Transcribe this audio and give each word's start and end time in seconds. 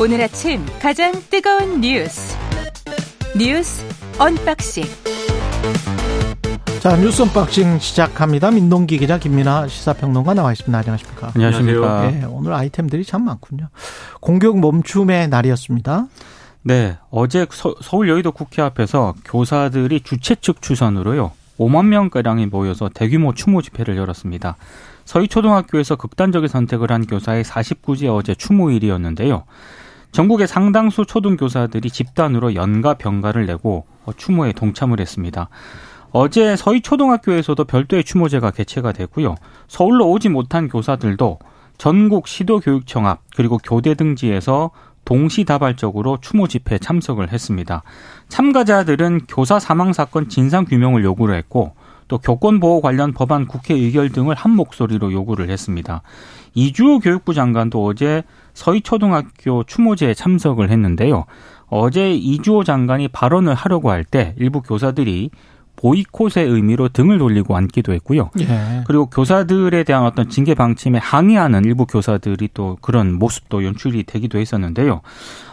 오늘 0.00 0.22
아침 0.22 0.64
가장 0.80 1.10
뜨거운 1.28 1.80
뉴스 1.80 2.36
뉴스 3.36 3.84
언박싱 4.16 4.84
자 6.78 6.96
뉴스 6.96 7.22
언박싱 7.22 7.80
시작합니다. 7.80 8.52
민동기 8.52 8.98
기자 8.98 9.18
김민하 9.18 9.66
시사평론가 9.66 10.34
나와 10.34 10.52
있습니다. 10.52 10.78
안녕하십니까? 10.78 11.32
안녕하십니까? 11.34 12.10
네, 12.12 12.24
오늘 12.30 12.52
아이템들이 12.52 13.04
참 13.04 13.24
많군요. 13.24 13.70
공교육 14.20 14.60
멈춤의 14.60 15.30
날이었습니다. 15.30 16.06
네, 16.62 16.96
어제 17.10 17.46
서, 17.50 17.74
울 17.96 18.08
여의도 18.08 18.30
국회 18.30 18.62
앞에서 18.62 19.14
교사들이 19.24 20.02
주최 20.02 20.36
측 20.36 20.62
추산으로요. 20.62 21.32
5만 21.58 21.86
명가량이 21.86 22.46
모여서 22.46 22.88
대규모 22.88 23.34
추모 23.34 23.62
집회를 23.62 23.96
열었습니다. 23.96 24.54
서희초등학교에서 25.06 25.96
극단적인 25.96 26.48
선택을 26.48 26.92
한 26.92 27.04
교사의 27.04 27.42
49제 27.42 28.14
어제 28.14 28.36
추모일이었는데요. 28.36 29.42
전국의 30.12 30.48
상당수 30.48 31.04
초등교사들이 31.06 31.90
집단으로 31.90 32.54
연가 32.54 32.94
병가를 32.94 33.46
내고 33.46 33.86
추모에 34.16 34.52
동참을 34.52 35.00
했습니다. 35.00 35.48
어제 36.10 36.56
서희 36.56 36.80
초등학교에서도 36.80 37.62
별도의 37.64 38.04
추모제가 38.04 38.50
개최가 38.50 38.92
됐고요. 38.92 39.34
서울로 39.66 40.10
오지 40.10 40.30
못한 40.30 40.68
교사들도 40.68 41.38
전국 41.76 42.26
시도교육청 42.26 43.06
앞 43.06 43.20
그리고 43.36 43.58
교대 43.58 43.94
등지에서 43.94 44.70
동시다발적으로 45.04 46.18
추모 46.20 46.48
집회에 46.48 46.78
참석을 46.78 47.32
했습니다. 47.32 47.82
참가자들은 48.28 49.22
교사 49.28 49.58
사망 49.58 49.92
사건 49.92 50.28
진상 50.28 50.64
규명을 50.64 51.04
요구를 51.04 51.34
했고 51.34 51.74
또 52.08 52.18
교권 52.18 52.58
보호 52.58 52.80
관련 52.80 53.12
법안 53.12 53.46
국회 53.46 53.74
의결 53.74 54.10
등을 54.10 54.34
한 54.34 54.50
목소리로 54.56 55.12
요구를 55.12 55.50
했습니다. 55.50 56.02
이주호 56.54 57.00
교육부 57.00 57.34
장관도 57.34 57.84
어제 57.84 58.22
서희초등학교 58.58 59.62
추모제에 59.64 60.14
참석을 60.14 60.70
했는데요. 60.70 61.24
어제 61.68 62.12
이주호 62.12 62.64
장관이 62.64 63.08
발언을 63.08 63.54
하려고 63.54 63.90
할 63.90 64.04
때 64.04 64.34
일부 64.38 64.62
교사들이 64.62 65.30
보이콧의 65.76 66.44
의미로 66.48 66.88
등을 66.88 67.18
돌리고 67.18 67.56
앉기도 67.56 67.92
했고요. 67.92 68.30
예. 68.40 68.82
그리고 68.86 69.06
교사들에 69.06 69.84
대한 69.84 70.04
어떤 70.04 70.28
징계 70.28 70.54
방침에 70.54 70.98
항의하는 70.98 71.64
일부 71.64 71.86
교사들이 71.86 72.48
또 72.52 72.78
그런 72.80 73.12
모습도 73.14 73.64
연출이 73.64 74.02
되기도 74.02 74.38
했었는데요. 74.38 75.02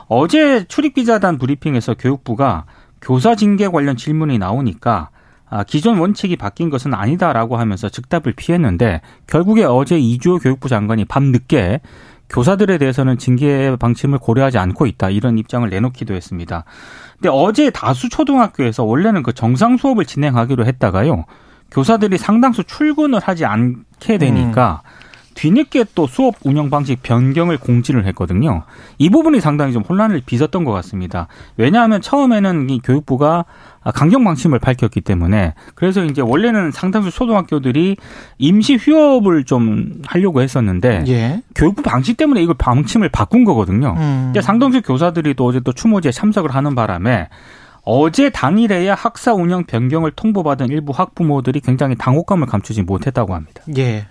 어제 0.08 0.64
출입기자단 0.66 1.38
브리핑에서 1.38 1.94
교육부가 1.94 2.66
교사 3.02 3.36
징계 3.36 3.68
관련 3.68 3.98
질문이 3.98 4.40
나오니까 4.40 5.10
아, 5.48 5.64
기존 5.64 6.00
원칙이 6.00 6.38
바뀐 6.38 6.72
것은 6.72 6.96
아니다라고 6.96 7.58
하면서 7.58 7.88
즉답을 7.88 8.34
피했는데 8.36 9.02
결국에 9.28 9.64
어제 9.64 10.00
이주호 10.00 10.40
교육부 10.40 10.70
장관이 10.70 11.06
밤 11.06 11.26
늦게 11.26 11.82
교사들에 12.30 12.78
대해서는 12.78 13.18
징계 13.18 13.76
방침을 13.76 14.18
고려하지 14.20 14.58
않고 14.58 14.86
있다 14.88 15.10
이런 15.10 15.38
입장을 15.38 15.70
내놓기도 15.70 16.14
했습니다. 16.14 16.64
근데 17.14 17.30
어제 17.32 17.70
다수 17.70 18.10
초등학교에서 18.10 18.84
원래는 18.84 19.24
그 19.24 19.34
정상 19.34 19.78
수업을 19.78 20.06
진행하기로 20.06 20.66
했다가요. 20.66 21.26
교사들이 21.72 22.18
상당수 22.18 22.64
출근을 22.64 23.20
하지 23.20 23.46
않게 23.46 24.18
되니까 24.18 24.82
음. 24.84 25.05
뒤늦게 25.36 25.86
또 25.94 26.08
수업 26.08 26.36
운영 26.44 26.70
방식 26.70 27.04
변경을 27.04 27.58
공지를 27.58 28.06
했거든요. 28.08 28.64
이 28.98 29.10
부분이 29.10 29.40
상당히 29.42 29.74
좀 29.74 29.84
혼란을 29.84 30.22
빚었던 30.26 30.64
것 30.64 30.72
같습니다. 30.72 31.28
왜냐하면 31.58 32.02
처음에는 32.02 32.70
이 32.70 32.80
교육부가 32.84 33.46
강경 33.94 34.24
방침을 34.24 34.58
밝혔기 34.60 35.02
때문에 35.02 35.54
그래서 35.76 36.04
이제 36.04 36.22
원래는 36.22 36.72
상당수 36.72 37.12
초등학교들이 37.12 37.98
임시 38.40 38.78
휴업을 38.78 39.44
좀 39.44 40.02
하려고 40.08 40.42
했었는데 40.42 41.04
예. 41.08 41.44
교육부 41.54 41.84
방침 41.84 42.16
때문에 42.16 42.42
이걸 42.42 42.56
방침을 42.58 43.10
바꾼 43.10 43.44
거거든요. 43.44 43.96
음. 43.98 44.34
상당수 44.42 44.82
교사들이 44.82 45.36
또 45.36 45.46
어제 45.46 45.60
또 45.60 45.72
추모제에 45.72 46.12
참석을 46.12 46.56
하는 46.56 46.74
바람에 46.74 47.28
어제 47.84 48.32
당일에야 48.32 48.96
학사 48.96 49.34
운영 49.34 49.64
변경을 49.64 50.12
통보받은 50.12 50.70
일부 50.70 50.92
학부모들이 50.92 51.60
굉장히 51.60 51.96
당혹감을 51.96 52.48
감추지 52.48 52.82
못했다고 52.82 53.36
합니다. 53.36 53.62
예. 53.78 54.08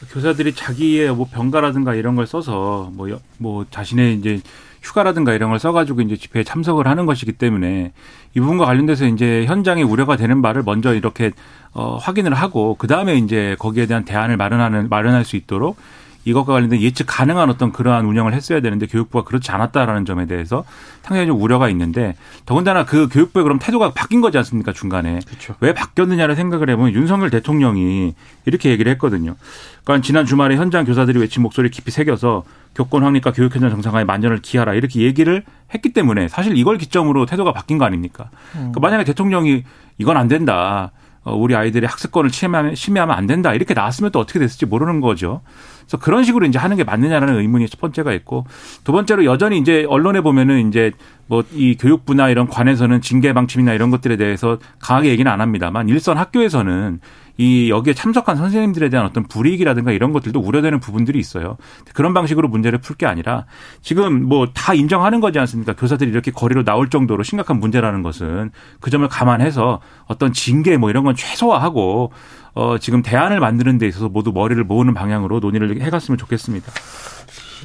그 0.00 0.14
교사들이 0.14 0.54
자기의 0.54 1.14
뭐 1.14 1.28
병가라든가 1.30 1.94
이런 1.94 2.16
걸 2.16 2.26
써서 2.26 2.90
뭐, 2.94 3.08
뭐 3.38 3.66
자신의 3.70 4.14
이제 4.14 4.40
휴가라든가 4.82 5.34
이런 5.34 5.50
걸 5.50 5.58
써가지고 5.58 6.00
이제 6.00 6.16
집회에 6.16 6.42
참석을 6.42 6.88
하는 6.88 7.04
것이기 7.04 7.32
때문에 7.32 7.92
이 8.34 8.40
부분과 8.40 8.64
관련돼서 8.64 9.06
이제 9.06 9.44
현장에 9.44 9.82
우려가 9.82 10.16
되는 10.16 10.40
말을 10.40 10.62
먼저 10.62 10.94
이렇게 10.94 11.32
어, 11.72 11.98
확인을 11.98 12.32
하고 12.32 12.76
그 12.78 12.86
다음에 12.86 13.16
이제 13.16 13.56
거기에 13.58 13.86
대한 13.86 14.06
대안을 14.06 14.38
마련하는 14.38 14.88
마련할 14.88 15.26
수 15.26 15.36
있도록 15.36 15.76
이것과 16.24 16.52
관련된 16.52 16.80
예측 16.80 17.04
가능한 17.06 17.48
어떤 17.48 17.72
그러한 17.72 18.04
운영을 18.04 18.34
했어야 18.34 18.60
되는데 18.60 18.86
교육부가 18.86 19.24
그렇지 19.24 19.50
않았다라는 19.50 20.04
점에 20.04 20.26
대해서 20.26 20.64
상당히 21.02 21.26
좀 21.26 21.40
우려가 21.40 21.68
있는데 21.70 22.14
더군다나 22.44 22.84
그 22.84 23.08
교육부의 23.08 23.42
그럼 23.42 23.58
태도가 23.58 23.92
바뀐 23.92 24.20
거지 24.20 24.36
않습니까 24.38 24.72
중간에 24.72 25.20
그렇죠. 25.26 25.54
왜 25.60 25.72
바뀌었느냐를 25.72 26.36
생각을 26.36 26.68
해보면 26.70 26.92
윤석열 26.92 27.30
대통령이 27.30 28.14
이렇게 28.44 28.70
얘기를 28.70 28.92
했거든요. 28.92 29.36
그러니까 29.84 30.04
지난 30.04 30.26
주말에 30.26 30.56
현장 30.56 30.84
교사들이 30.84 31.18
외친 31.18 31.42
목소리 31.42 31.70
깊이 31.70 31.90
새겨서 31.90 32.44
교권 32.74 33.02
확립과 33.02 33.32
교육 33.32 33.54
현장 33.54 33.70
정상화에 33.70 34.04
만전을 34.04 34.40
기하라 34.42 34.74
이렇게 34.74 35.00
얘기를 35.00 35.42
했기 35.74 35.92
때문에 35.92 36.28
사실 36.28 36.56
이걸 36.56 36.78
기점으로 36.78 37.26
태도가 37.26 37.52
바뀐 37.52 37.78
거 37.78 37.84
아닙니까? 37.84 38.30
그러니까 38.52 38.80
만약에 38.80 39.04
대통령이 39.04 39.64
이건 39.98 40.16
안 40.16 40.28
된다. 40.28 40.92
어, 41.22 41.34
우리 41.36 41.54
아이들의 41.54 41.86
학습권을 41.88 42.30
침해하면, 42.30 42.74
침해하면 42.74 43.14
안 43.16 43.26
된다. 43.26 43.52
이렇게 43.52 43.74
나왔으면 43.74 44.10
또 44.10 44.20
어떻게 44.20 44.38
됐을지 44.38 44.66
모르는 44.66 45.00
거죠. 45.00 45.42
그래서 45.80 45.98
그런 45.98 46.24
식으로 46.24 46.46
이제 46.46 46.58
하는 46.58 46.76
게 46.76 46.84
맞느냐라는 46.84 47.36
의문이 47.38 47.68
첫 47.68 47.80
번째가 47.80 48.12
있고 48.12 48.46
두 48.84 48.92
번째로 48.92 49.24
여전히 49.24 49.58
이제 49.58 49.84
언론에 49.88 50.20
보면은 50.20 50.68
이제 50.68 50.92
뭐 51.26 51.42
이 51.52 51.76
교육부나 51.76 52.28
이런 52.28 52.48
관에서는 52.48 53.00
징계 53.00 53.32
방침이나 53.32 53.72
이런 53.72 53.90
것들에 53.90 54.16
대해서 54.16 54.58
강하게 54.78 55.10
얘기는 55.10 55.30
안 55.30 55.40
합니다만 55.40 55.88
일선 55.88 56.16
학교에서는 56.16 57.00
이 57.40 57.70
여기에 57.70 57.94
참석한 57.94 58.36
선생님들에 58.36 58.90
대한 58.90 59.06
어떤 59.06 59.26
불이익이라든가 59.26 59.92
이런 59.92 60.12
것들도 60.12 60.38
우려되는 60.38 60.78
부분들이 60.78 61.18
있어요. 61.18 61.56
그런 61.94 62.12
방식으로 62.12 62.48
문제를 62.48 62.80
풀 62.80 62.96
게 62.96 63.06
아니라 63.06 63.46
지금 63.80 64.24
뭐 64.28 64.46
다 64.52 64.74
인정하는 64.74 65.20
거지 65.20 65.38
않습니까? 65.38 65.74
교사들이 65.74 66.10
이렇게 66.10 66.30
거리로 66.30 66.64
나올 66.64 66.90
정도로 66.90 67.22
심각한 67.22 67.58
문제라는 67.58 68.02
것은 68.02 68.50
그 68.80 68.90
점을 68.90 69.06
감안해서 69.08 69.80
어떤 70.06 70.34
징계 70.34 70.76
뭐 70.76 70.90
이런 70.90 71.02
건 71.04 71.14
최소화하고 71.16 72.12
어 72.52 72.76
지금 72.78 73.00
대안을 73.00 73.40
만드는 73.40 73.78
데 73.78 73.86
있어서 73.88 74.10
모두 74.10 74.32
머리를 74.32 74.62
모으는 74.64 74.92
방향으로 74.92 75.40
논의를 75.40 75.80
해갔으면 75.80 76.18
좋겠습니다. 76.18 76.70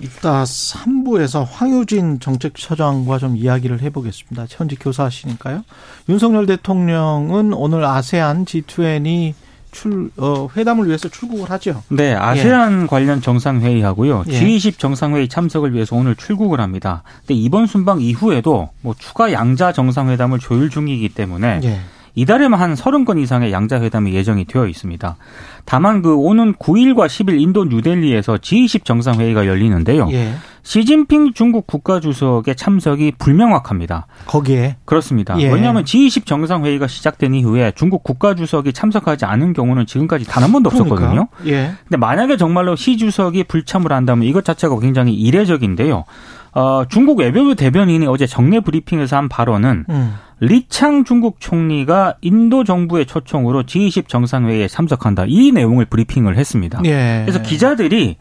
이따 0.02 0.44
3부에서 0.44 1.46
황유진 1.50 2.20
정책처장과 2.22 3.18
좀 3.18 3.36
이야기를 3.36 3.82
해보겠습니다. 3.82 4.46
현직 4.50 4.78
교사시니까요. 4.82 5.64
윤석열 6.08 6.46
대통령은 6.46 7.54
오늘 7.54 7.84
아세안 7.84 8.46
G20 8.46 9.34
출 9.76 10.10
어, 10.16 10.48
회담을 10.56 10.88
위해서 10.88 11.10
출국을 11.10 11.50
하죠. 11.52 11.84
네, 11.90 12.16
아세안 12.16 12.84
예. 12.84 12.88
관련 12.88 13.22
정상회의하고요. 13.22 14.24
예. 14.28 14.40
G20 14.40 14.80
정상회의 14.80 15.28
참석을 15.28 15.74
위해서 15.74 15.96
오늘 15.98 16.16
출국을 16.16 16.62
합니다. 16.62 17.04
근데 17.20 17.34
이번 17.34 17.68
순방 17.68 18.00
이후에도 18.00 18.70
뭐 18.82 18.96
추가 18.98 19.34
양자 19.34 19.74
정상회담을 19.74 20.40
조율 20.40 20.70
중이기 20.70 21.10
때문에 21.10 21.60
예. 21.64 21.80
이달에만 22.16 22.60
한 22.60 22.74
30건 22.74 23.22
이상의 23.22 23.52
양자 23.52 23.82
회담이 23.82 24.14
예정이 24.14 24.46
되어 24.46 24.68
있습니다. 24.68 25.18
다만 25.66 26.02
그 26.02 26.16
오는 26.16 26.54
9일과 26.54 27.08
10일 27.08 27.42
인도 27.42 27.66
뉴델리에서 27.66 28.38
G20 28.38 28.86
정상회의가 28.86 29.48
열리는데요. 29.48 30.08
예. 30.12 30.34
시진핑 30.64 31.34
중국 31.34 31.68
국가주석의 31.68 32.56
참석이 32.56 33.14
불명확합니다. 33.20 34.08
거기에 34.26 34.78
그렇습니다. 34.86 35.40
예. 35.40 35.52
왜냐하면 35.52 35.84
G20 35.84 36.26
정상회의가 36.26 36.88
시작된 36.88 37.36
이후에 37.36 37.74
중국 37.76 38.04
국가주석이 38.04 38.74
참석하지 38.74 39.26
않은 39.26 39.54
경우는 39.54 39.86
지금까지 39.86 40.26
단 40.26 40.46
한 40.46 40.52
번도 40.52 40.70
없었거든요. 40.70 41.28
예. 41.48 41.72
근데 41.84 41.98
만약에 41.98 42.38
정말로 42.38 42.76
시 42.76 42.98
주석이 42.98 43.46
불참을 43.46 43.92
한다면 43.92 44.28
이것 44.28 44.46
자체가 44.46 44.80
굉장히 44.80 45.14
이례적인데요. 45.14 46.06
어, 46.56 46.86
중국 46.88 47.20
외교부 47.20 47.54
대변인이 47.54 48.08
어제 48.08 48.26
정례 48.26 48.62
브리핑에서 48.62 49.18
한 49.18 49.28
발언은 49.28 49.86
음. 49.90 50.16
리창 50.40 51.04
중국 51.04 51.40
총리가 51.40 52.16
인도 52.22 52.64
정부의 52.64 53.06
초청으로 53.06 53.64
G20 53.64 54.08
정상회의에 54.08 54.70
참석한다. 54.70 55.26
이 55.28 55.52
내용을 55.52 55.86
브리핑을 55.86 56.38
했습니다. 56.38 56.82
예. 56.86 57.24
그래서 57.26 57.42
기자들이 57.42 58.16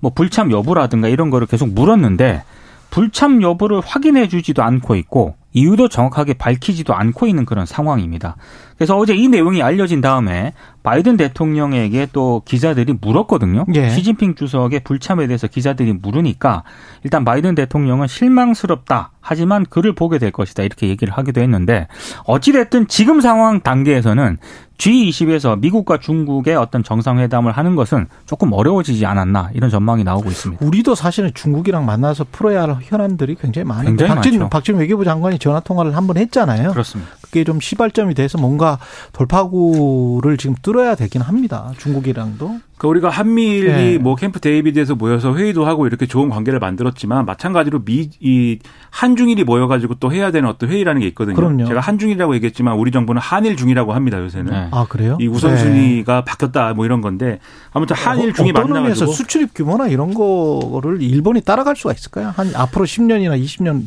뭐 0.00 0.12
불참 0.14 0.52
여부라든가 0.52 1.08
이런 1.08 1.30
거를 1.30 1.46
계속 1.46 1.70
물었는데 1.70 2.42
불참 2.90 3.42
여부를 3.42 3.80
확인해 3.80 4.28
주지도 4.28 4.62
않고 4.62 4.94
있고 4.96 5.36
이유도 5.52 5.88
정확하게 5.88 6.34
밝히지도 6.34 6.94
않고 6.94 7.26
있는 7.26 7.46
그런 7.46 7.64
상황입니다. 7.64 8.36
그래서 8.78 8.96
어제 8.96 9.14
이 9.14 9.28
내용이 9.28 9.60
알려진 9.62 10.00
다음에 10.00 10.52
바이든 10.84 11.16
대통령에게 11.16 12.06
또 12.12 12.42
기자들이 12.44 12.94
물었거든요. 13.00 13.66
예. 13.74 13.90
시진핑 13.90 14.36
주석의 14.36 14.80
불참에 14.84 15.26
대해서 15.26 15.48
기자들이 15.48 15.92
물으니까 16.00 16.62
일단 17.02 17.24
바이든 17.24 17.56
대통령은 17.56 18.06
실망스럽다. 18.06 19.10
하지만 19.20 19.66
글을 19.66 19.94
보게 19.94 20.18
될 20.18 20.30
것이다. 20.30 20.62
이렇게 20.62 20.88
얘기를 20.88 21.12
하기도 21.12 21.40
했는데 21.42 21.88
어찌됐든 22.24 22.86
지금 22.88 23.20
상황 23.20 23.60
단계에서는 23.60 24.38
G20에서 24.78 25.58
미국과 25.58 25.98
중국의 25.98 26.54
어떤 26.54 26.84
정상회담을 26.84 27.50
하는 27.50 27.74
것은 27.74 28.06
조금 28.26 28.52
어려워지지 28.52 29.04
않았나 29.04 29.50
이런 29.54 29.70
전망이 29.70 30.04
나오고 30.04 30.30
있습니다. 30.30 30.64
우리도 30.64 30.94
사실은 30.94 31.32
중국이랑 31.34 31.84
만나서 31.84 32.26
풀어야 32.30 32.62
할 32.62 32.76
현안들이 32.80 33.34
굉장히. 33.34 33.68
굉장히 33.84 34.14
박진. 34.14 34.48
박진 34.48 34.76
외교부 34.76 35.04
장관이 35.04 35.40
전화 35.40 35.58
통화를 35.60 35.96
한 35.96 36.06
번 36.06 36.16
했잖아요. 36.16 36.70
그렇습니다. 36.70 37.10
그게 37.20 37.44
좀 37.44 37.60
시발점이 37.60 38.14
돼서 38.14 38.38
뭔가 38.38 38.67
돌파구를 39.12 40.36
지금 40.36 40.54
뚫어야 40.62 40.94
되긴 40.94 41.22
합니다. 41.22 41.72
중국이랑도. 41.78 42.58
그러니까 42.78 42.88
우리가 42.88 43.10
한미일이 43.10 43.66
네. 43.66 43.98
뭐 43.98 44.14
캠프 44.14 44.38
데이비드에서 44.40 44.94
모여서 44.94 45.34
회의도 45.34 45.66
하고 45.66 45.86
이렇게 45.86 46.06
좋은 46.06 46.28
관계를 46.28 46.60
만들었지만 46.60 47.24
마찬가지로 47.26 47.84
미 47.84 48.10
이 48.20 48.58
한중일이 48.90 49.44
모여가지고 49.44 49.94
또 49.96 50.12
해야 50.12 50.30
되는 50.30 50.48
어떤 50.48 50.68
회의라는 50.70 51.00
게 51.00 51.06
있거든요. 51.08 51.36
그럼요. 51.36 51.66
제가 51.66 51.80
한중일이라고 51.80 52.34
얘기했지만 52.36 52.76
우리 52.76 52.90
정부는 52.90 53.20
한일 53.20 53.56
중이라고 53.56 53.92
합니다 53.92 54.18
요새는. 54.20 54.52
네. 54.52 54.68
아 54.70 54.86
그래요? 54.88 55.16
이 55.20 55.26
우선순위가 55.26 56.24
바뀌었다 56.24 56.72
뭐 56.74 56.84
이런 56.84 57.00
건데 57.00 57.38
아무튼 57.72 57.96
한일 57.96 58.32
중이 58.32 58.48
의미에서 58.48 58.66
만나가지고 58.68 59.12
수출입 59.12 59.54
규모나 59.54 59.88
이런 59.88 60.14
거를 60.14 61.02
일본이 61.02 61.40
따라갈 61.40 61.76
수가 61.76 61.92
있을까요? 61.92 62.32
한 62.36 62.54
앞으로 62.54 62.84
10년이나 62.84 63.40
20년 63.42 63.86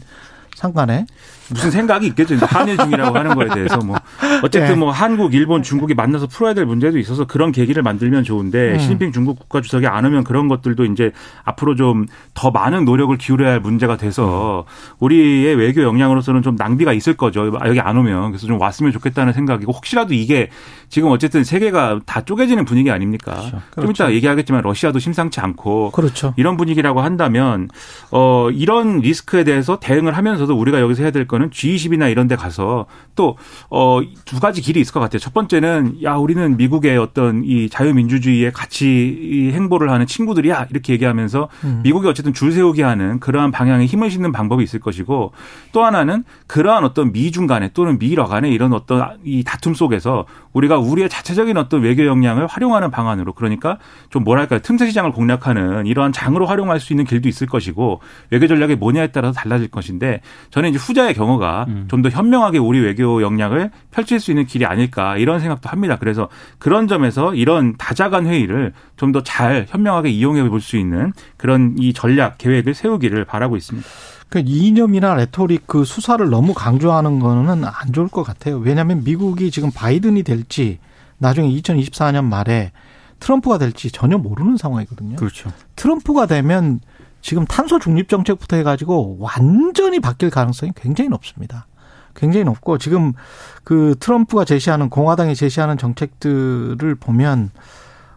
상간에 0.56 1.06
무슨 1.54 1.72
생각이 1.72 2.08
있겠죠. 2.08 2.36
한일 2.42 2.78
중이라고 2.78 3.18
하는 3.18 3.36
거에 3.36 3.48
대해서 3.50 3.78
뭐 3.80 3.98
어쨌든 4.44 4.74
네. 4.74 4.76
뭐 4.76 4.92
한국, 4.92 5.34
일본, 5.34 5.64
중국이 5.64 5.94
만나서 5.94 6.28
풀어야 6.28 6.54
될 6.54 6.66
문제도 6.66 6.98
있어서 6.98 7.26
그런 7.26 7.52
계기를 7.52 7.84
만들면 7.84 8.24
좋은데 8.24 8.74
음. 8.74 8.80
시진핑 8.80 9.12
중국 9.12 9.40
국가 9.40 9.62
주석이 9.62 9.88
안 9.88 10.06
오면 10.06 10.24
그런 10.24 10.48
것들도 10.48 10.86
이제 10.86 11.12
앞으로 11.44 11.76
좀 11.76 12.06
더 12.34 12.50
많은 12.50 12.86
노력을 12.86 13.16
기울여야 13.18 13.52
할 13.52 13.60
문제가 13.60 13.98
돼서 13.98 14.66
우리의 15.00 15.56
외교 15.56 15.82
역량으로서는 15.84 16.42
좀 16.42 16.56
낭비가 16.56 16.94
있을 16.94 17.16
거죠. 17.16 17.52
여기 17.66 17.80
안 17.80 17.98
오면 17.98 18.32
그래서 18.32 18.48
좀 18.48 18.60
왔으면 18.60 18.92
좋겠다는 18.92 19.34
생각이고 19.34 19.72
혹시라도 19.72 20.14
이게 20.14 20.50
지금 20.90 21.10
어쨌든 21.10 21.44
세계가 21.44 22.02
다 22.06 22.22
쪼개지는 22.22 22.66
분위기 22.66 22.90
아닙니까? 22.90 23.42
좀 23.42 23.60
그렇죠. 23.72 24.04
이따 24.04 24.14
얘기하겠지만 24.14 24.62
러시아도 24.62 25.00
심상치 25.00 25.40
않고 25.40 25.92
그렇죠. 25.92 26.34
이런 26.38 26.58
분위기라고 26.58 27.02
한다면 27.02 27.70
어 28.12 28.50
이런 28.52 29.00
리스크에 29.00 29.44
대해서 29.44 29.80
대응을 29.80 30.16
하면서도 30.16 30.58
우리가 30.58 30.80
여기서 30.80 31.04
해야 31.04 31.12
될 31.12 31.28
거는 31.28 31.41
G20이나 31.50 32.12
이런 32.12 32.28
데 32.28 32.36
가서 32.36 32.86
또 33.16 33.36
어 33.70 34.02
두 34.26 34.40
가지 34.40 34.62
길이 34.62 34.80
있을 34.80 34.94
것 34.94 35.00
같아요. 35.00 35.20
첫 35.20 35.34
번째는 35.34 36.04
야 36.04 36.16
우리는 36.16 36.58
미국의 36.58 36.98
어떤 36.98 37.44
이 37.44 37.70
자유민주주의에 37.70 38.52
같이 38.52 39.18
이 39.22 39.52
행보를 39.52 39.90
하는 39.92 40.06
친구들이야 40.06 40.68
이렇게 40.70 40.94
얘기하면서 40.94 41.50
음. 41.64 41.82
미국이 41.84 42.08
어쨌든 42.08 42.34
줄 42.34 42.52
세우게 42.52 42.84
하는 42.84 43.20
그러한 43.20 43.52
방향에 43.52 43.86
힘을 43.86 44.10
싣는 44.10 44.32
방법이 44.32 44.64
있을 44.64 44.80
것이고 44.80 45.32
또 45.72 45.84
하나는 45.86 46.24
그러한 46.48 46.84
어떤 46.84 47.12
미중 47.12 47.48
간에 47.48 47.70
또는 47.74 48.00
미러 48.00 48.26
간에 48.26 48.50
이런 48.50 48.74
어떤 48.74 49.18
이 49.24 49.44
다툼 49.44 49.74
속에서 49.74 50.26
우리가 50.54 50.78
우리의 50.78 51.10
자체적인 51.10 51.58
어떤 51.58 51.82
외교 51.82 52.06
역량을 52.06 52.48
활용하는 52.48 52.92
방안으로 52.92 53.34
그러니까 53.34 53.78
좀 54.10 54.24
뭐랄까 54.24 54.60
틈새 54.60 54.88
시장을 54.88 55.12
공략하는 55.12 55.86
이러한 55.86 56.12
장으로 56.12 56.46
활용할 56.46 56.80
수 56.80 56.94
있는 56.94 57.06
길도 57.06 57.28
있을 57.30 57.48
것이고 57.48 58.02
외교 58.30 58.48
전략이 58.48 58.76
뭐냐에 58.76 59.08
따라서 59.08 59.34
달라질 59.34 59.70
것인데 59.70 60.22
저는 60.52 60.70
이제 60.70 60.78
후자의 60.78 61.14
경우가 61.22 61.68
좀더 61.88 62.10
현명하게 62.10 62.58
우리 62.58 62.80
외교 62.80 63.22
역량을 63.22 63.70
펼칠 63.92 64.20
수 64.20 64.32
있는 64.32 64.46
길이 64.46 64.66
아닐까 64.66 65.18
이런 65.18 65.40
생각도 65.40 65.70
합니다. 65.70 65.98
그래서 66.00 66.30
그런 66.60 66.88
점에서 66.88 67.36
이런 67.36 67.78
다자간 67.78 68.26
회의를 68.26 68.74
좀 68.98 69.12
더 69.12 69.22
잘 69.24 69.66
현명하게 69.70 70.10
이용해 70.10 70.48
볼 70.50 70.60
수 70.62 70.78
있는 70.78 71.14
그런 71.38 71.76
이 71.78 71.94
전략 71.94 72.38
계획을 72.38 72.74
세우기를 72.74 73.26
바라고 73.26 73.56
있습니다. 73.58 73.88
그 74.30 74.42
이념이나 74.46 75.14
레토릭 75.16 75.68
그 75.68 75.84
수사를 75.84 76.28
너무 76.30 76.54
강조하는 76.54 77.20
거는 77.20 77.66
안 77.66 77.94
좋을 77.94 78.08
것 78.08 78.24
같아요. 78.24 78.58
왜냐하면 78.58 79.04
미국이 79.04 79.52
지금 79.52 79.70
바이든이 79.72 80.24
될지 80.24 80.80
나중에 81.18 81.50
2024년 81.50 82.26
말에 82.26 82.72
트럼프가 83.20 83.58
될지 83.58 83.92
전혀 83.92 84.18
모르는 84.18 84.58
상황이거든요. 84.58 85.16
그렇죠. 85.18 85.52
트럼프가 85.76 86.26
되면 86.26 86.80
지금 87.22 87.46
탄소 87.46 87.80
중립 87.80 88.10
정책부터 88.10 88.58
해가지고 88.58 89.18
완전히 89.20 90.00
바뀔 90.00 90.30
가능성이 90.30 90.72
굉장히 90.76 91.10
높습니다. 91.10 91.68
굉장히 92.16 92.44
높고 92.44 92.78
지금 92.78 93.14
그 93.64 93.96
트럼프가 94.00 94.46
제시하는 94.46 94.90
공화당이 94.90 95.36
제시하는 95.36 95.78
정책들을 95.78 96.96
보면 96.96 97.52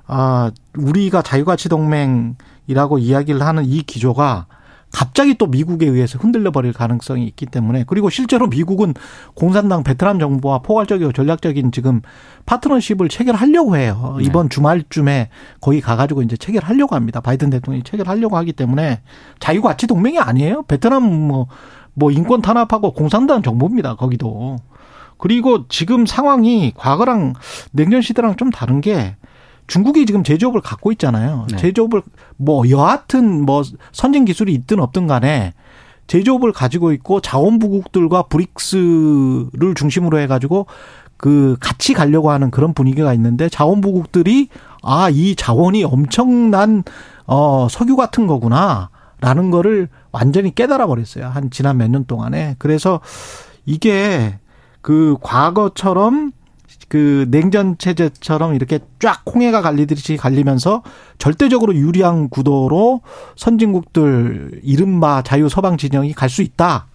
아 0.06 0.50
우리가 0.76 1.22
자유가치 1.22 1.68
동맹이라고 1.68 2.98
이야기를 2.98 3.42
하는 3.42 3.64
이 3.64 3.82
기조가 3.82 4.46
갑자기 4.94 5.34
또 5.34 5.48
미국에 5.48 5.86
의해서 5.86 6.18
흔들려 6.20 6.52
버릴 6.52 6.72
가능성이 6.72 7.26
있기 7.26 7.46
때문에 7.46 7.82
그리고 7.88 8.10
실제로 8.10 8.46
미국은 8.46 8.94
공산당 9.34 9.82
베트남 9.82 10.20
정부와 10.20 10.60
포괄적이고 10.60 11.10
전략적인 11.12 11.72
지금 11.72 12.00
파트너십을 12.46 13.08
체결하려고 13.08 13.76
해요. 13.76 14.14
네. 14.18 14.24
이번 14.24 14.48
주말쯤에 14.48 15.30
거기 15.60 15.80
가가지고 15.80 16.22
이제 16.22 16.36
체결하려고 16.36 16.94
합니다. 16.94 17.20
바이든 17.20 17.50
대통령이 17.50 17.82
체결하려고 17.82 18.36
하기 18.36 18.52
때문에 18.52 19.00
자유가치 19.40 19.88
동맹이 19.88 20.20
아니에요. 20.20 20.62
베트남 20.62 21.02
뭐, 21.02 21.48
뭐 21.94 22.12
인권 22.12 22.40
탄압하고 22.40 22.92
공산당 22.92 23.42
정부입니다. 23.42 23.96
거기도. 23.96 24.58
그리고 25.18 25.66
지금 25.66 26.06
상황이 26.06 26.72
과거랑 26.76 27.34
냉전 27.72 28.00
시대랑 28.00 28.36
좀 28.36 28.50
다른 28.50 28.80
게 28.80 29.16
중국이 29.66 30.04
지금 30.06 30.22
제조업을 30.24 30.60
갖고 30.60 30.92
있잖아요. 30.92 31.46
네. 31.50 31.56
제조업을 31.56 32.02
뭐 32.36 32.68
여하튼 32.70 33.44
뭐 33.44 33.62
선진 33.92 34.24
기술이 34.24 34.52
있든 34.54 34.80
없든 34.80 35.06
간에 35.06 35.54
제조업을 36.06 36.52
가지고 36.52 36.92
있고 36.92 37.20
자원부국들과 37.20 38.24
브릭스를 38.24 39.74
중심으로 39.74 40.18
해가지고 40.18 40.66
그 41.16 41.56
같이 41.60 41.94
가려고 41.94 42.30
하는 42.30 42.50
그런 42.50 42.74
분위기가 42.74 43.14
있는데 43.14 43.48
자원부국들이 43.48 44.48
아 44.82 45.08
이 45.10 45.34
자원이 45.34 45.84
엄청난 45.84 46.82
어 47.26 47.66
석유 47.70 47.96
같은 47.96 48.26
거구나 48.26 48.90
라는 49.20 49.50
거를 49.50 49.88
완전히 50.12 50.54
깨달아 50.54 50.86
버렸어요 50.86 51.26
한 51.28 51.48
지난 51.50 51.78
몇 51.78 51.88
년 51.88 52.04
동안에 52.04 52.56
그래서 52.58 53.00
이게 53.64 54.38
그 54.82 55.16
과거처럼 55.22 56.32
그 56.94 57.26
냉전 57.28 57.76
체제처럼 57.76 58.54
이렇게 58.54 58.78
쫙 59.00 59.24
홍해가 59.26 59.62
갈리듯이 59.62 60.16
갈리면서 60.16 60.84
절대적으로 61.18 61.74
유리한 61.74 62.28
구도로 62.28 63.00
선진국들 63.34 64.60
이른바 64.62 65.20
자유 65.22 65.48
서방 65.48 65.76
진영이 65.76 66.12
갈 66.12 66.28
수 66.28 66.40
있다. 66.42 66.86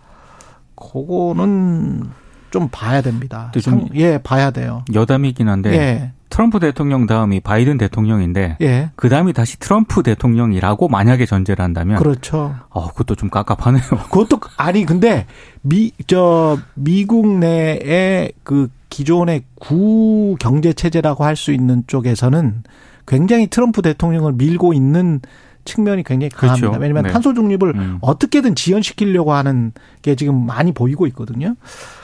그거는 0.78 2.04
좀 2.50 2.70
봐야 2.72 3.02
됩니다. 3.02 3.52
또 3.54 3.60
좀- 3.60 3.80
상- 3.80 3.90
예, 3.96 4.18
봐야 4.20 4.52
돼요. 4.52 4.86
여담이긴 4.94 5.50
한데 5.50 5.74
예, 5.74 6.12
트럼프 6.30 6.62
대통령 6.62 7.06
다음이 7.06 7.42
바이든 7.42 7.78
대통령인데 7.78 8.56
예. 8.62 8.92
그 8.96 9.10
다음이 9.10 9.34
다시 9.34 9.60
트럼프 9.60 10.02
대통령이라고 10.02 10.88
만약에 10.88 11.26
전제를 11.26 11.62
한다면 11.64 11.98
그렇죠. 11.98 12.56
어, 12.70 12.88
그것도 12.88 13.16
좀 13.16 13.30
깝깝하네요. 13.30 13.84
그것도 14.12 14.40
아니 14.56 14.86
근데 14.86 15.26
미 15.62 15.92
저 16.08 16.58
미국 16.76 17.28
내의 17.38 18.32
그 18.44 18.70
기존의 18.90 19.44
구 19.60 20.36
경제 20.40 20.74
체제라고 20.74 21.24
할 21.24 21.36
수 21.36 21.52
있는 21.54 21.84
쪽에서는 21.88 22.64
굉장히 23.08 23.48
트럼프 23.48 23.82
대통령을 23.82 24.34
밀고 24.34 24.74
있는 24.74 25.22
측면이 25.66 26.04
굉장히 26.04 26.30
강합니다. 26.30 26.68
그렇죠. 26.68 26.82
왜냐하면 26.82 27.04
네. 27.04 27.12
탄소 27.12 27.34
중립을 27.34 27.76
음. 27.76 27.98
어떻게든 28.02 28.56
지연시키려고 28.56 29.34
하는 29.34 29.72
게 30.02 30.16
지금 30.16 30.46
많이 30.46 30.72
보이고 30.74 31.06
있거든요. 31.08 31.56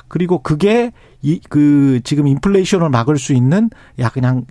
그리고 0.07 0.39
그게 0.39 0.91
이 1.21 1.39
그 1.49 1.99
지금 2.03 2.27
인플레이션을 2.27 2.89
막을 2.89 3.17
수 3.17 3.33
있는 3.33 3.69
야 3.99 4.09
그냥 4.09 4.45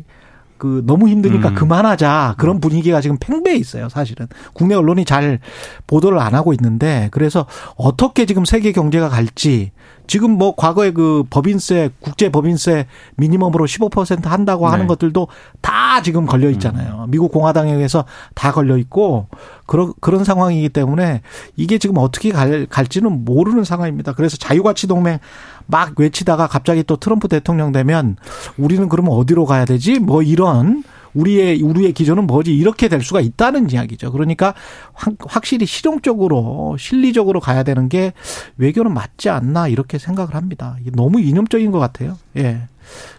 그 0.58 0.82
너무 0.86 1.08
힘드니까 1.08 1.50
음. 1.50 1.54
그만하자 1.54 2.34
그런 2.38 2.60
분위기가 2.60 3.00
지금 3.00 3.16
팽배해 3.20 3.56
있어요 3.56 3.88
사실은 3.88 4.26
국내 4.54 4.74
언론이 4.74 5.04
잘 5.04 5.40
보도를 5.86 6.18
안 6.18 6.34
하고 6.34 6.52
있는데 6.52 7.08
그래서 7.12 7.46
어떻게 7.76 8.24
지금 8.24 8.44
세계 8.44 8.72
경제가 8.72 9.08
갈지 9.08 9.72
지금 10.06 10.32
뭐 10.32 10.54
과거에 10.54 10.90
그 10.90 11.24
법인세 11.30 11.90
국제 12.00 12.28
법인세 12.28 12.86
미니멈으로 13.16 13.64
15% 13.66 14.24
한다고 14.24 14.66
하는 14.66 14.84
네. 14.84 14.86
것들도 14.88 15.28
다 15.60 16.02
지금 16.02 16.26
걸려 16.26 16.50
있잖아요 16.50 17.06
미국 17.08 17.32
공화당에 17.32 17.72
의해서 17.72 18.04
다 18.34 18.52
걸려 18.52 18.76
있고 18.76 19.28
그런 19.66 19.92
그런 20.00 20.24
상황이기 20.24 20.68
때문에 20.68 21.22
이게 21.56 21.78
지금 21.78 21.98
어떻게 21.98 22.30
갈, 22.30 22.66
갈지는 22.66 23.24
모르는 23.24 23.64
상황입니다 23.64 24.12
그래서 24.12 24.36
자유가치 24.36 24.86
동맹 24.86 25.18
막 25.66 25.98
외치다가 25.98 26.46
갑자기 26.46 26.82
또 26.82 26.96
트럼프 26.96 27.28
대통령 27.28 27.72
되면 27.72 28.16
우리는 28.58 28.88
그러면 28.88 29.12
어디로 29.12 29.46
가야 29.46 29.64
되지? 29.64 29.98
뭐 29.98 30.22
이런 30.22 30.84
우리의 31.14 31.62
우리의 31.62 31.92
기조는 31.92 32.26
뭐지? 32.26 32.54
이렇게 32.54 32.88
될 32.88 33.02
수가 33.02 33.20
있다는 33.20 33.70
이야기죠. 33.70 34.12
그러니까 34.12 34.54
확- 34.92 35.14
확실히 35.26 35.66
실용적으로 35.66 36.76
실리적으로 36.78 37.40
가야 37.40 37.62
되는 37.62 37.88
게 37.88 38.12
외교는 38.56 38.92
맞지 38.92 39.30
않나 39.30 39.68
이렇게 39.68 39.98
생각을 39.98 40.34
합니다. 40.34 40.76
너무 40.92 41.20
이념적인 41.20 41.70
것 41.70 41.78
같아요. 41.78 42.18
예. 42.36 42.62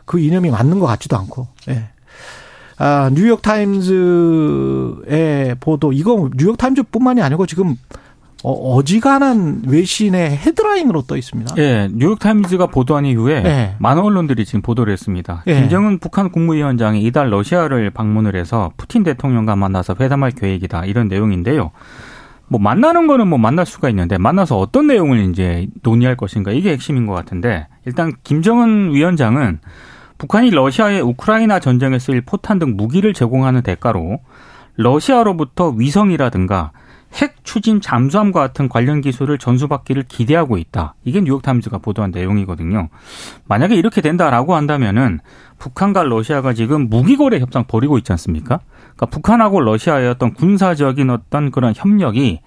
그 0.05 0.19
이념이 0.19 0.49
맞는 0.51 0.79
것 0.79 0.85
같지도 0.85 1.17
않고. 1.17 1.47
예. 1.69 1.89
아, 2.77 3.09
뉴욕 3.13 3.41
타임즈의 3.41 5.55
보도 5.59 5.93
이거 5.93 6.29
뉴욕 6.37 6.57
타임즈뿐만이 6.57 7.21
아니고 7.21 7.45
지금 7.45 7.75
어, 8.47 8.83
지간한 8.83 9.63
외신의 9.67 10.37
헤드라인으로 10.37 11.01
떠 11.03 11.17
있습니다. 11.17 11.55
예, 11.57 11.89
뉴욕타임즈가 11.91 12.67
보도한 12.67 13.05
이후에 13.05 13.43
예. 13.43 13.75
많은 13.79 14.03
언론들이 14.03 14.45
지금 14.45 14.61
보도를 14.61 14.93
했습니다. 14.93 15.41
예. 15.47 15.55
김정은 15.55 15.97
북한 15.97 16.29
국무위원장이 16.29 17.01
이달 17.03 17.31
러시아를 17.31 17.89
방문을 17.89 18.35
해서 18.35 18.71
푸틴 18.77 19.01
대통령과 19.01 19.55
만나서 19.55 19.95
회담할 19.99 20.31
계획이다 20.31 20.85
이런 20.85 21.07
내용인데요. 21.07 21.71
뭐 22.47 22.59
만나는 22.59 23.07
거는 23.07 23.27
뭐 23.27 23.39
만날 23.39 23.65
수가 23.65 23.89
있는데 23.89 24.19
만나서 24.19 24.59
어떤 24.59 24.85
내용을 24.85 25.27
이제 25.31 25.67
논의할 25.81 26.15
것인가 26.15 26.51
이게 26.51 26.71
핵심인 26.71 27.07
것 27.07 27.13
같은데 27.13 27.67
일단 27.87 28.13
김정은 28.23 28.93
위원장은 28.93 29.59
북한이 30.19 30.51
러시아에 30.51 30.99
우크라이나 30.99 31.59
전쟁에 31.59 31.97
쓰일 31.97 32.21
포탄 32.21 32.59
등 32.59 32.77
무기를 32.77 33.13
제공하는 33.13 33.63
대가로 33.63 34.19
러시아로부터 34.75 35.69
위성이라든가 35.69 36.71
핵 37.15 37.43
추진 37.43 37.79
잠수함과 37.79 38.39
같은 38.41 38.67
관련 38.67 39.01
기술을 39.01 39.37
전수받기를 39.37 40.03
기대하고 40.07 40.57
있다. 40.57 40.95
이게 41.05 41.21
뉴욕타임즈가 41.21 41.77
보도한 41.77 42.11
내용이거든요. 42.11 42.89
만약에 43.47 43.75
이렇게 43.75 44.01
된다라고 44.01 44.55
한다면은 44.55 45.19
북한과 45.57 46.03
러시아가 46.03 46.53
지금 46.53 46.89
무기거래 46.89 47.39
협상 47.39 47.63
벌이고 47.65 47.97
있지 47.99 48.11
않습니까? 48.11 48.59
그러니까 48.95 49.05
북한하고 49.07 49.61
러시아의 49.61 50.09
어떤 50.09 50.33
군사적인 50.33 51.09
어떤 51.09 51.51
그런 51.51 51.73
협력이 51.75 52.41